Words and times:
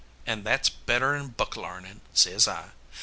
And 0.25 0.43
that's 0.43 0.67
better'n 0.67 1.27
book 1.27 1.55
larnin', 1.55 2.01
says 2.11 2.47
I. 2.47 2.71